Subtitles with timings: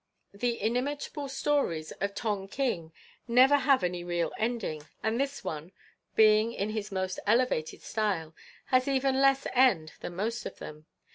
[0.33, 2.91] "The inimitable stories of Tong king
[3.27, 5.73] never have any real ending, and this one,
[6.15, 8.33] being in his most elevated style,
[8.73, 10.87] has even less end than most of them.